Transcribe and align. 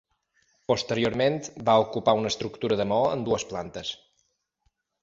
Posteriorment, 0.71 1.37
va 1.69 1.75
ocupar 1.83 2.17
una 2.23 2.33
estructura 2.35 2.81
de 2.81 2.89
maó 2.95 3.07
amb 3.13 3.31
dues 3.31 3.47
plantes. 3.53 3.97